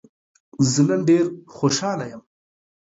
زه 0.71 0.81
نن 0.87 1.01
ډېر 1.09 1.25
خوشحاله 1.55 2.05
يم. 2.11 2.21